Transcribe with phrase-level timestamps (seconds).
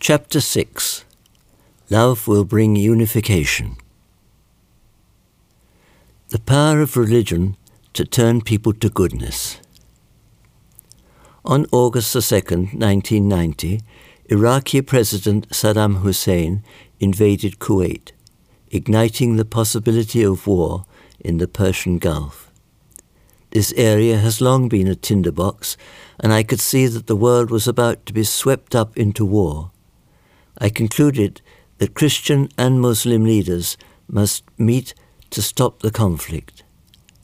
[0.00, 1.04] Chapter 6
[1.90, 3.76] Love Will Bring Unification.
[6.28, 7.56] The power of religion
[7.94, 9.58] to turn people to goodness.
[11.44, 13.80] On August 2, 1990,
[14.26, 16.62] Iraqi President Saddam Hussein
[17.00, 18.12] invaded Kuwait,
[18.70, 20.86] igniting the possibility of war
[21.18, 22.52] in the Persian Gulf.
[23.50, 25.76] This area has long been a tinderbox,
[26.20, 29.72] and I could see that the world was about to be swept up into war.
[30.58, 31.40] I concluded
[31.78, 33.76] that Christian and Muslim leaders
[34.08, 34.94] must meet
[35.30, 36.64] to stop the conflict.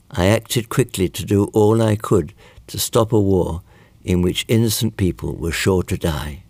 [0.09, 2.33] I acted quickly to do all I could
[2.67, 3.61] to stop a war
[4.03, 6.43] in which innocent people were sure to die.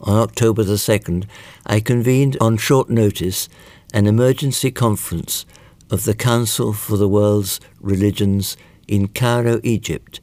[0.00, 1.26] On October the 2nd,
[1.66, 3.48] I convened on short notice
[3.92, 5.44] an emergency conference
[5.90, 8.56] of the Council for the World's Religions
[8.88, 10.20] in Cairo, Egypt,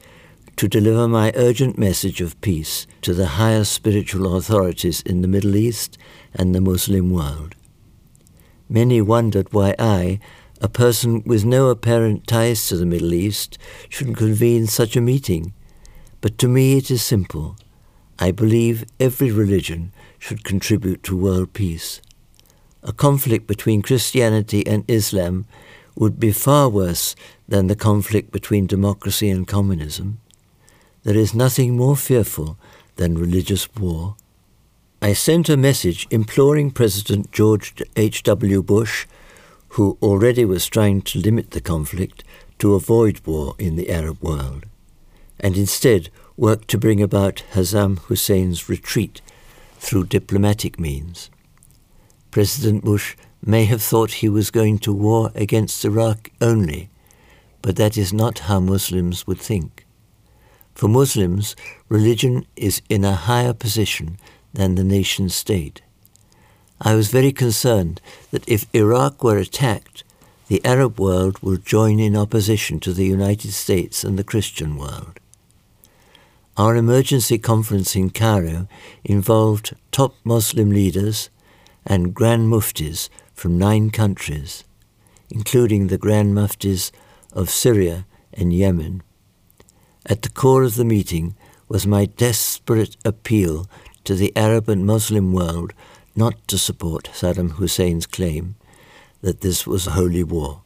[0.58, 5.56] to deliver my urgent message of peace to the higher spiritual authorities in the Middle
[5.56, 5.98] East
[6.34, 7.56] and the Muslim world.
[8.70, 10.20] Many wondered why I,
[10.62, 13.58] a person with no apparent ties to the Middle East,
[13.90, 15.54] should convene such a meeting.
[16.22, 17.58] But to me it is simple.
[18.20, 22.02] I believe every religion should contribute to world peace.
[22.84, 25.46] A conflict between Christianity and Islam
[25.96, 27.16] would be far worse
[27.48, 30.20] than the conflict between democracy and communism.
[31.04, 32.58] There is nothing more fearful
[32.98, 34.16] than religious war.
[35.02, 38.62] I sent a message imploring President George H.W.
[38.62, 39.08] Bush,
[39.70, 42.24] who already was trying to limit the conflict,
[42.60, 44.66] to avoid war in the Arab world,
[45.40, 49.22] and instead work to bring about Saddam Hussein's retreat
[49.80, 51.32] through diplomatic means.
[52.30, 56.92] President Bush may have thought he was going to war against Iraq only,
[57.64, 59.88] but that is not how Muslims would think.
[60.82, 61.56] For Muslims,
[61.90, 64.18] religion is in a higher position
[64.52, 65.84] than the nation state.
[66.82, 68.02] I was very concerned
[68.32, 70.04] that if Iraq were attacked,
[70.48, 75.20] the Arab world would join in opposition to the United States and the Christian world.
[76.58, 78.68] Our emergency conference in Cairo
[79.04, 81.30] involved top Muslim leaders
[81.86, 84.64] and Grand Muftis from nine countries,
[85.30, 86.90] including the Grand Muftis
[87.34, 89.04] of Syria and Yemen.
[90.06, 91.36] At the core of the meeting
[91.70, 93.68] was my desperate appeal
[94.04, 95.74] to the Arab and Muslim world
[96.16, 98.56] not to support Saddam Hussein's claim
[99.22, 100.64] that this was a holy war.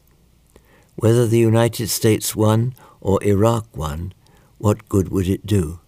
[0.96, 4.14] Whether the United States won or Iraq won,
[4.58, 5.80] what good would it do?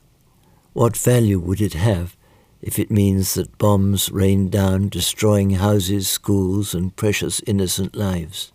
[0.74, 2.16] What value would it have
[2.60, 8.52] if it means that bombs rain down, destroying houses, schools, and precious innocent lives?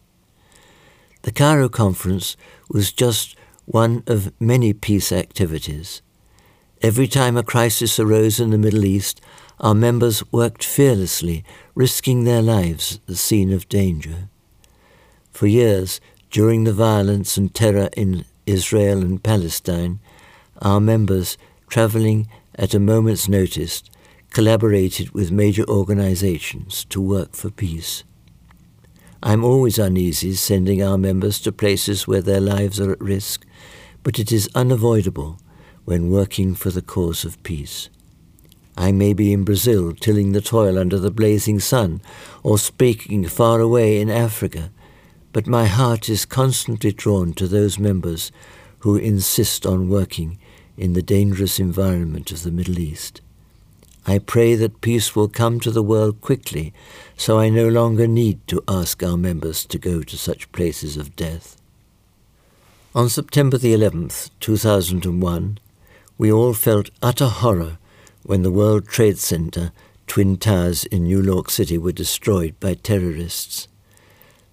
[1.24, 2.38] The Cairo conference
[2.70, 3.36] was just
[3.66, 6.02] one of many peace activities.
[6.82, 9.22] Every time a crisis arose in the Middle East,
[9.60, 14.28] our members worked fearlessly, risking their lives at the scene of danger.
[15.32, 20.00] For years, during the violence and terror in Israel and Palestine,
[20.62, 21.38] our members,
[21.68, 23.84] traveling at a moment's notice,
[24.32, 28.04] collaborated with major organizations to work for peace.
[29.26, 33.46] I'm always uneasy sending our members to places where their lives are at risk,
[34.04, 35.40] but it is unavoidable
[35.86, 37.90] when working for the cause of peace.
[38.76, 42.02] I may be in Brazil tilling the toil under the blazing sun,
[42.44, 44.72] or speaking far away in Africa,
[45.32, 48.30] but my heart is constantly drawn to those members
[48.80, 50.38] who insist on working
[50.76, 53.22] in the dangerous environment of the Middle East.
[54.06, 56.74] I pray that peace will come to the world quickly,
[57.16, 61.16] so I no longer need to ask our members to go to such places of
[61.16, 61.56] death.
[62.94, 65.58] On September the 11th, 2001,
[66.18, 67.78] we all felt utter horror
[68.24, 69.72] when the World Trade Center
[70.06, 73.68] Twin Towers in New York City were destroyed by terrorists.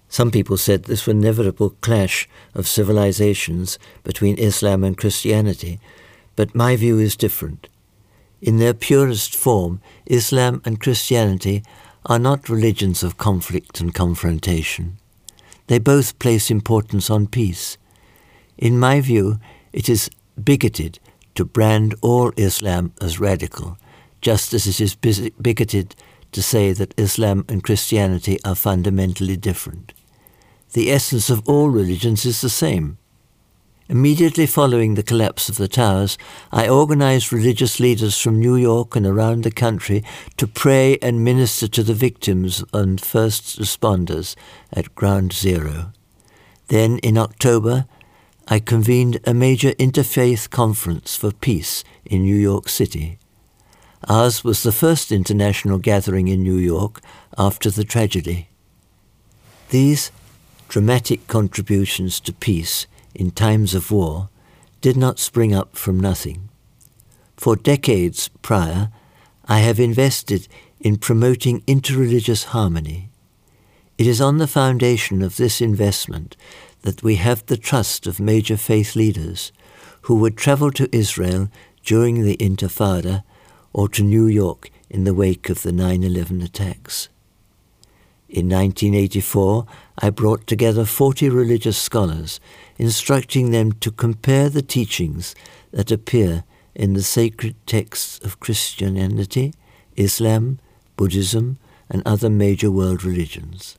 [0.07, 5.79] Some people said this was inevitable clash of civilizations between Islam and Christianity,
[6.35, 7.67] but my view is different.
[8.41, 11.63] In their purest form, Islam and Christianity
[12.05, 14.97] are not religions of conflict and confrontation.
[15.67, 17.77] They both place importance on peace.
[18.57, 19.39] In my view,
[19.71, 20.09] it is
[20.43, 20.99] bigoted
[21.35, 23.77] to brand all Islam as radical,
[24.21, 25.95] just as it is bigoted
[26.31, 29.93] to say that Islam and Christianity are fundamentally different.
[30.73, 32.97] The essence of all religions is the same.
[33.91, 36.17] Immediately following the collapse of the towers,
[36.49, 40.01] I organized religious leaders from New York and around the country
[40.37, 44.37] to pray and minister to the victims and first responders
[44.71, 45.91] at Ground Zero.
[46.69, 47.83] Then, in October,
[48.47, 53.17] I convened a major interfaith conference for peace in New York City.
[54.07, 57.01] Ours was the first international gathering in New York
[57.37, 58.47] after the tragedy.
[59.69, 60.11] These
[60.69, 64.29] dramatic contributions to peace in times of war
[64.81, 66.49] did not spring up from nothing.
[67.37, 68.89] For decades prior,
[69.45, 70.47] I have invested
[70.79, 73.09] in promoting interreligious harmony.
[73.97, 76.35] It is on the foundation of this investment
[76.81, 79.51] that we have the trust of major faith leaders
[80.03, 81.49] who would travel to Israel
[81.83, 83.23] during the Intifada
[83.73, 87.09] or to New York in the wake of the 9 11 attacks.
[88.31, 89.65] In 1984,
[89.97, 92.39] I brought together 40 religious scholars,
[92.77, 95.35] instructing them to compare the teachings
[95.71, 99.53] that appear in the sacred texts of Christianity,
[99.97, 100.59] Islam,
[100.95, 101.57] Buddhism,
[101.89, 103.77] and other major world religions.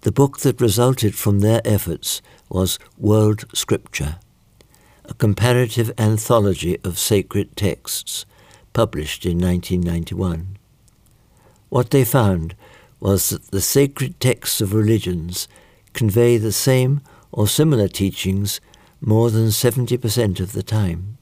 [0.00, 4.16] The book that resulted from their efforts was World Scripture,
[5.04, 8.24] a comparative anthology of sacred texts
[8.72, 10.56] published in 1991.
[11.68, 12.54] What they found
[13.04, 15.46] was that the sacred texts of religions
[15.92, 18.62] convey the same or similar teachings
[18.98, 21.18] more than 70% of the time.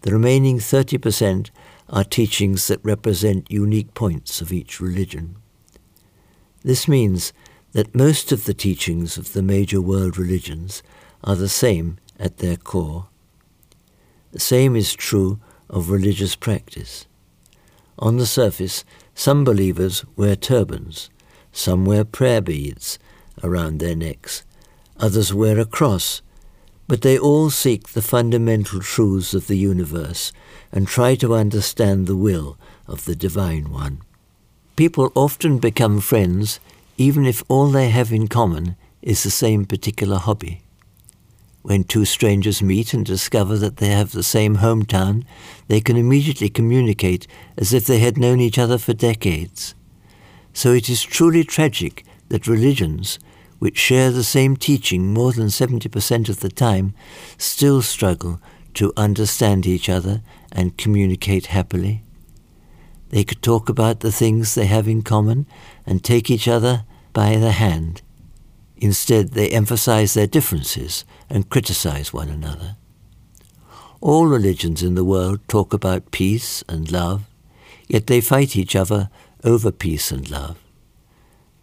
[0.00, 1.50] The remaining 30%
[1.90, 5.36] are teachings that represent unique points of each religion.
[6.62, 7.34] This means
[7.72, 10.82] that most of the teachings of the major world religions
[11.22, 13.08] are the same at their core.
[14.32, 15.38] The same is true
[15.68, 17.06] of religious practice.
[17.98, 18.84] On the surface,
[19.18, 21.10] some believers wear turbans,
[21.50, 23.00] some wear prayer beads
[23.42, 24.44] around their necks,
[24.98, 26.22] others wear a cross,
[26.86, 30.32] but they all seek the fundamental truths of the universe
[30.70, 32.56] and try to understand the will
[32.86, 34.02] of the Divine One.
[34.76, 36.60] People often become friends
[36.96, 40.62] even if all they have in common is the same particular hobby.
[41.62, 45.24] When two strangers meet and discover that they have the same hometown,
[45.66, 47.26] they can immediately communicate
[47.56, 49.74] as if they had known each other for decades.
[50.52, 53.18] So it is truly tragic that religions,
[53.58, 56.94] which share the same teaching more than 70% of the time,
[57.36, 58.40] still struggle
[58.74, 60.22] to understand each other
[60.52, 62.02] and communicate happily.
[63.10, 65.46] They could talk about the things they have in common
[65.86, 68.02] and take each other by the hand.
[68.76, 72.76] Instead, they emphasize their differences and criticize one another.
[74.00, 77.24] All religions in the world talk about peace and love,
[77.88, 79.10] yet they fight each other
[79.44, 80.58] over peace and love.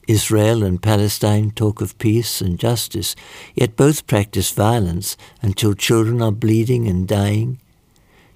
[0.08, 3.16] Israel and Palestine talk of peace and justice,
[3.56, 7.60] yet both practice violence until children are bleeding and dying.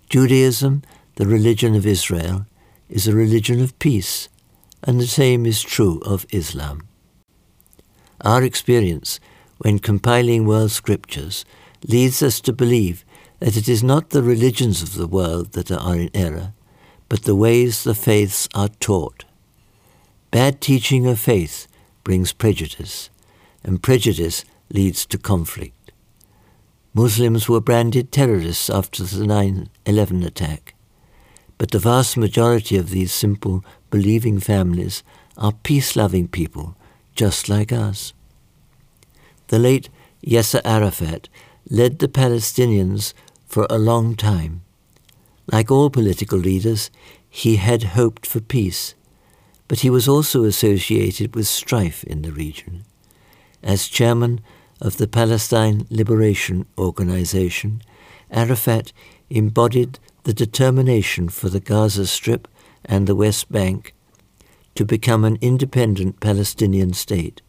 [0.10, 0.82] Judaism,
[1.16, 2.48] the religion of Israel,
[2.90, 4.30] is a religion of peace,
[4.84, 6.88] and the same is true of Islam.
[8.22, 9.20] Our experience
[9.60, 11.46] when compiling world scriptures
[11.88, 13.06] leads us to believe
[13.40, 16.54] that it is not the religions of the world that are in error,
[17.08, 19.26] but the ways the faiths are taught.
[20.32, 21.68] Bad teaching of faith
[22.04, 23.10] brings prejudice,
[23.64, 25.92] and prejudice leads to conflict.
[26.94, 30.74] Muslims were branded terrorists after the 9 11 attack,
[31.58, 35.04] but the vast majority of these simple, believing families
[35.38, 36.76] are peace loving people
[37.16, 38.14] just like us.
[39.50, 39.90] The late
[40.26, 41.28] Yasser Arafat
[41.70, 43.14] led the Palestinians
[43.48, 44.62] for a long time.
[45.52, 46.92] Like all political leaders,
[47.28, 48.94] he had hoped for peace,
[49.68, 52.86] but he was also associated with strife in the region.
[53.64, 54.42] As chairman
[54.80, 57.82] of the Palestine Liberation Organization,
[58.30, 58.94] Arafat
[59.32, 62.48] embodied the determination for the Gaza Strip
[62.86, 63.96] and the West Bank
[64.76, 67.42] to become an independent Palestinian state.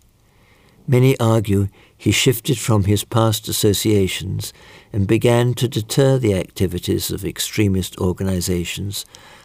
[0.87, 1.69] Many argue
[2.01, 4.55] he shifted from his past associations
[4.91, 9.05] and began to deter the activities of extremist organizations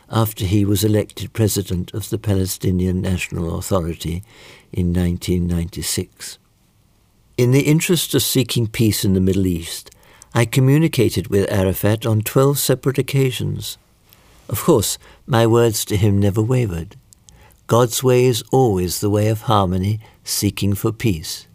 [0.10, 4.24] after he was elected president of the Palestinian National Authority
[4.72, 6.38] in 1996.
[7.38, 9.92] In the interest of seeking peace in the Middle East,
[10.34, 13.78] I communicated with Arafat on 12 separate occasions.
[14.48, 14.98] Of course,
[15.28, 16.96] my words to him never wavered.
[17.68, 21.48] God's way is always the way of harmony, seeking for peace.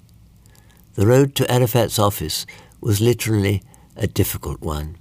[1.01, 2.45] The road to Arafat's office
[2.83, 3.63] was literally
[3.97, 4.99] a difficult one.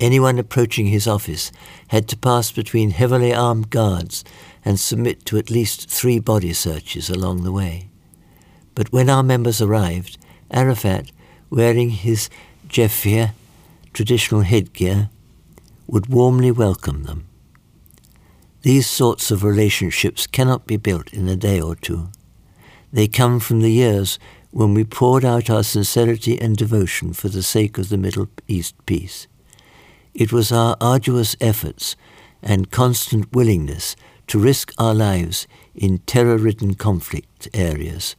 [0.00, 1.52] Anyone approaching his office
[1.88, 4.24] had to pass between heavily armed guards
[4.64, 7.90] and submit to at least three body searches along the way.
[8.74, 10.16] But when our members arrived,
[10.50, 11.12] Arafat,
[11.50, 12.30] wearing his
[12.66, 13.34] jeffia,
[13.92, 15.10] traditional headgear,
[15.86, 17.26] would warmly welcome them.
[18.62, 22.08] These sorts of relationships cannot be built in a day or two.
[22.90, 24.18] They come from the years
[24.50, 28.74] when we poured out our sincerity and devotion for the sake of the Middle East
[28.86, 29.26] peace.
[30.14, 31.96] It was our arduous efforts
[32.42, 33.94] and constant willingness
[34.28, 38.16] to risk our lives in terror ridden conflict areas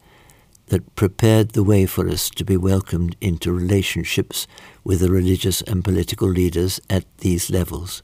[0.67, 4.47] that prepared the way for us to be welcomed into relationships
[4.83, 8.03] with the religious and political leaders at these levels.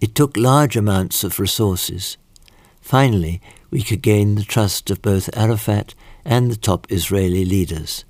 [0.00, 2.18] It took large amounts of resources.
[2.82, 5.94] Finally, we could gain the trust of both Arafat
[6.26, 8.04] and the top Israeli leaders,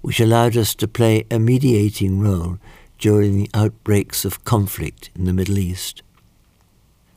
[0.00, 2.58] which allowed us to play a mediating role
[2.98, 6.02] during the outbreaks of conflict in the Middle East.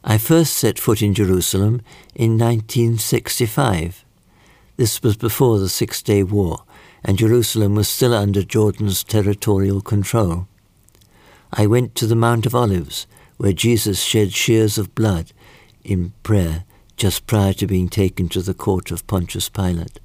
[0.04, 1.82] I first set foot in Jerusalem
[2.14, 4.04] in 1965.
[4.76, 6.64] This was before the Six Day War,
[7.04, 10.48] and Jerusalem was still under Jordan's territorial control.
[11.54, 15.32] I went to the Mount of Olives, where Jesus shed shears of blood
[15.84, 16.66] in prayer
[16.98, 20.00] just prior to being taken to the court of Pontius Pilate.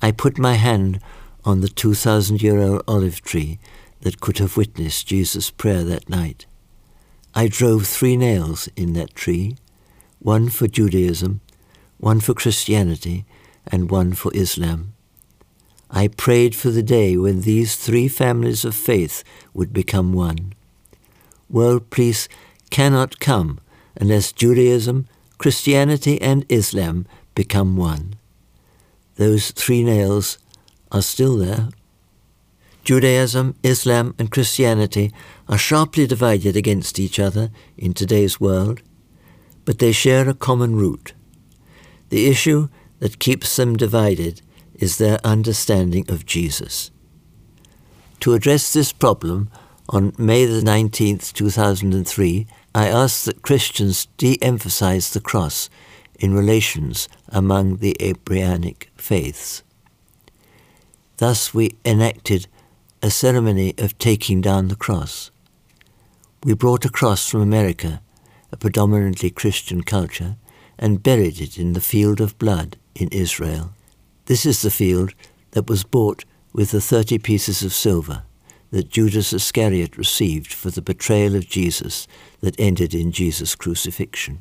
[0.00, 1.00] I put my hand
[1.44, 3.58] on the 2,000 year old olive tree
[4.02, 6.46] that could have witnessed Jesus' prayer that night.
[7.34, 9.56] I drove three nails in that tree
[10.20, 11.40] one for Judaism,
[11.98, 13.24] one for Christianity,
[13.66, 14.94] and one for Islam.
[15.90, 19.24] I prayed for the day when these three families of faith
[19.54, 20.54] would become one.
[21.48, 22.28] World peace
[22.70, 23.58] cannot come
[23.96, 25.06] unless Judaism,
[25.38, 28.17] Christianity, and Islam become one.
[29.18, 30.38] Those three nails
[30.92, 31.70] are still there.
[32.84, 35.12] Judaism, Islam, and Christianity
[35.48, 38.80] are sharply divided against each other in today's world,
[39.64, 41.14] but they share a common root.
[42.10, 42.68] The issue
[43.00, 44.40] that keeps them divided
[44.74, 46.92] is their understanding of Jesus.
[48.20, 49.50] To address this problem,
[49.88, 55.68] on May the 19th, 2003, I asked that Christians de emphasize the cross
[56.18, 59.62] in relations among the Abrahamic faiths.
[61.18, 62.46] Thus, we enacted
[63.02, 65.30] a ceremony of taking down the cross.
[66.44, 68.00] We brought a cross from America,
[68.52, 70.36] a predominantly Christian culture,
[70.78, 73.72] and buried it in the field of blood in Israel.
[74.26, 75.14] This is the field
[75.52, 78.22] that was bought with the thirty pieces of silver
[78.70, 82.06] that Judas Iscariot received for the betrayal of Jesus
[82.40, 84.40] that ended in Jesus' crucifixion.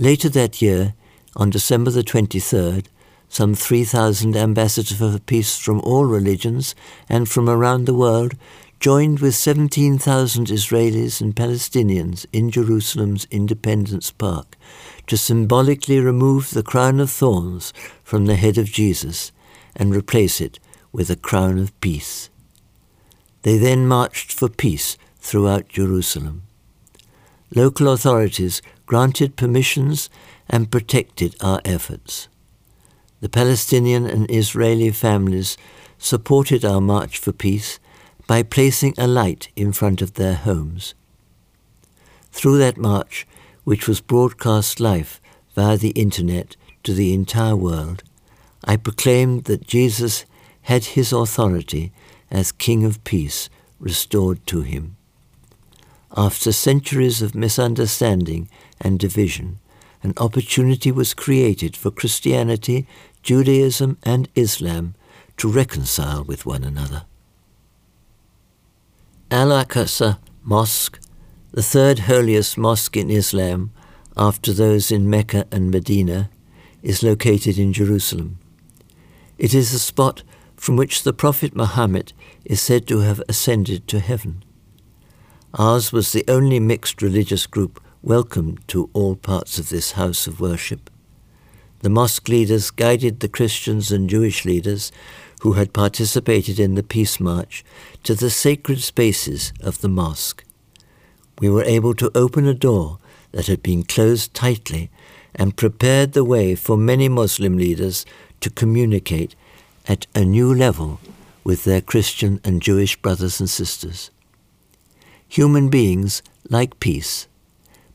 [0.00, 0.94] Later that year,
[1.34, 2.86] on December the 23rd,
[3.28, 6.76] some 3,000 ambassadors for peace from all religions
[7.08, 8.34] and from around the world
[8.78, 14.56] joined with 17,000 Israelis and Palestinians in Jerusalem's Independence Park
[15.08, 17.72] to symbolically remove the crown of thorns
[18.04, 19.32] from the head of Jesus
[19.74, 20.60] and replace it
[20.92, 22.30] with a crown of peace.
[23.42, 26.42] They then marched for peace throughout Jerusalem.
[27.52, 30.08] Local authorities granted permissions
[30.48, 32.26] and protected our efforts.
[33.20, 35.58] The Palestinian and Israeli families
[35.98, 37.78] supported our march for peace
[38.26, 40.94] by placing a light in front of their homes.
[42.32, 43.26] Through that march,
[43.64, 45.20] which was broadcast live
[45.54, 48.02] via the internet to the entire world,
[48.64, 50.24] I proclaimed that Jesus
[50.62, 51.92] had his authority
[52.30, 54.97] as King of Peace restored to him.
[56.16, 58.48] After centuries of misunderstanding
[58.80, 59.58] and division,
[60.02, 62.86] an opportunity was created for Christianity
[63.22, 64.94] Judaism and Islam
[65.36, 67.04] to reconcile with one another.
[69.30, 70.98] Al Aqsa Mosque,
[71.52, 73.70] the third holiest mosque in Islam
[74.16, 76.30] after those in Mecca and Medina,
[76.82, 78.38] is located in Jerusalem.
[79.36, 80.22] It is the spot
[80.56, 82.12] from which the Prophet Muhammad
[82.44, 84.42] is said to have ascended to heaven.
[85.54, 90.40] Ours was the only mixed religious group welcomed to all parts of this house of
[90.40, 90.90] worship
[91.80, 94.90] the mosque leaders guided the Christians and Jewish leaders
[95.42, 97.64] who had participated in the peace march
[98.02, 100.44] to the sacred spaces of the mosque.
[101.38, 102.98] We were able to open a door
[103.30, 104.90] that had been closed tightly
[105.36, 108.04] and prepared the way for many Muslim leaders
[108.40, 109.36] to communicate
[109.86, 110.98] at a new level
[111.44, 114.10] with their Christian and Jewish brothers and sisters.
[115.28, 117.28] Human beings like peace,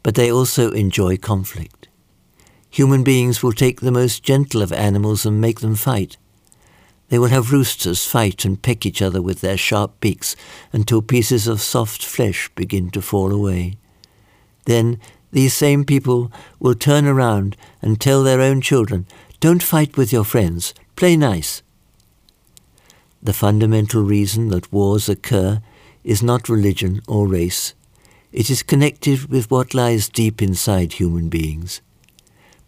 [0.03, 1.87] but they also enjoy conflict.
[2.69, 6.17] Human beings will take the most gentle of animals and make them fight.
[7.09, 10.35] They will have roosters fight and peck each other with their sharp beaks
[10.71, 13.77] until pieces of soft flesh begin to fall away.
[14.65, 14.99] Then
[15.31, 19.07] these same people will turn around and tell their own children,
[19.39, 21.63] Don't fight with your friends, play nice.
[23.21, 25.61] The fundamental reason that wars occur
[26.03, 27.73] is not religion or race.
[28.31, 31.81] It is connected with what lies deep inside human beings.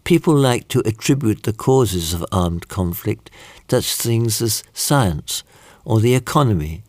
[0.04, 3.30] People like to attribute the causes of armed conflict
[3.68, 5.42] to such things as science
[5.84, 6.84] or the economy,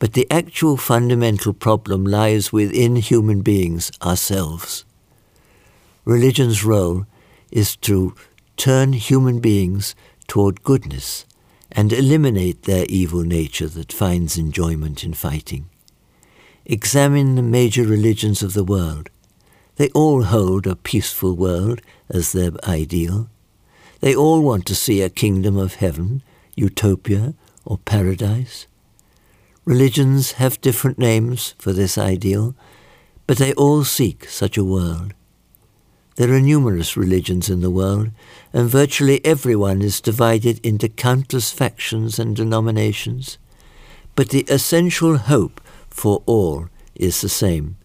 [0.00, 4.84] But the actual fundamental problem lies within human beings ourselves.
[6.06, 7.04] Religion's role
[7.50, 8.14] is to
[8.56, 9.94] turn human beings
[10.26, 11.26] toward goodness
[11.70, 15.69] and eliminate their evil nature that finds enjoyment in fighting.
[16.66, 19.08] Examine the major religions of the world.
[19.76, 23.28] They all hold a peaceful world as their ideal.
[24.00, 26.22] They all want to see a kingdom of heaven,
[26.54, 28.66] utopia, or paradise.
[29.64, 32.54] Religions have different names for this ideal,
[33.26, 35.14] but they all seek such a world.
[36.16, 38.10] There are numerous religions in the world,
[38.52, 43.38] and virtually everyone is divided into countless factions and denominations.
[44.16, 45.60] But the essential hope
[46.00, 47.76] for all is the same.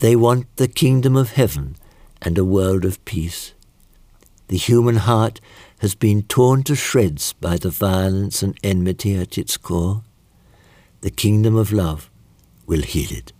[0.00, 1.76] They want the kingdom of heaven
[2.20, 3.54] and a world of peace.
[4.48, 5.40] The human heart
[5.78, 10.02] has been torn to shreds by the violence and enmity at its core.
[11.00, 12.10] The kingdom of love
[12.66, 13.32] will heal it.